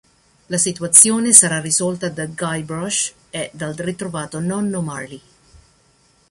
La 0.47 0.57
situazione 0.57 1.31
sarà 1.31 1.59
risolta 1.59 2.09
da 2.09 2.25
Guybrush 2.25 3.13
e 3.29 3.51
dal 3.53 3.75
ritrovato 3.75 4.39
Nonno 4.39 4.81
Marley. 4.81 5.21